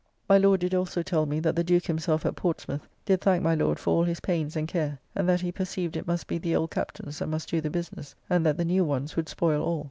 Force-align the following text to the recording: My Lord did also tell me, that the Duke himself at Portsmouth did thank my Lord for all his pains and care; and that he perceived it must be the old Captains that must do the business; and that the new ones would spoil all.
My 0.27 0.39
Lord 0.39 0.61
did 0.61 0.73
also 0.73 1.03
tell 1.03 1.27
me, 1.27 1.39
that 1.41 1.55
the 1.55 1.63
Duke 1.63 1.85
himself 1.85 2.25
at 2.25 2.35
Portsmouth 2.35 2.87
did 3.05 3.21
thank 3.21 3.43
my 3.43 3.53
Lord 3.53 3.77
for 3.77 3.91
all 3.93 4.03
his 4.03 4.19
pains 4.19 4.55
and 4.55 4.67
care; 4.67 4.97
and 5.13 5.29
that 5.29 5.41
he 5.41 5.51
perceived 5.51 5.95
it 5.95 6.07
must 6.07 6.25
be 6.25 6.39
the 6.39 6.55
old 6.55 6.71
Captains 6.71 7.19
that 7.19 7.27
must 7.29 7.49
do 7.51 7.61
the 7.61 7.69
business; 7.69 8.15
and 8.27 8.43
that 8.43 8.57
the 8.57 8.65
new 8.65 8.83
ones 8.83 9.15
would 9.15 9.29
spoil 9.29 9.61
all. 9.63 9.79